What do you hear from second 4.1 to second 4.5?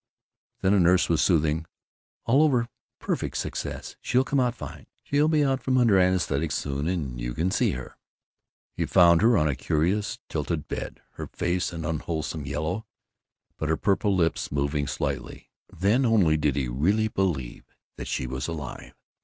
come